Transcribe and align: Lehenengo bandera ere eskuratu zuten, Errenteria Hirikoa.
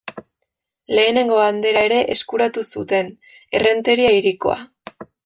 Lehenengo 0.99 1.35
bandera 1.41 1.83
ere 1.89 1.99
eskuratu 2.15 2.63
zuten, 2.77 3.13
Errenteria 3.59 4.17
Hirikoa. 4.17 4.57